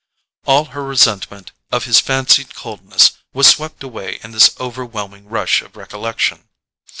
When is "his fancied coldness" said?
1.85-3.19